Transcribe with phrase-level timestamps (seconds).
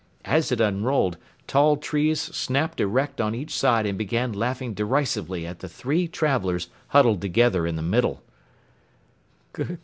[0.25, 5.59] As it unrolled, tall trees snapped erect on each side and began laughing derisively at
[5.59, 8.23] the three travelers huddled together in the middle.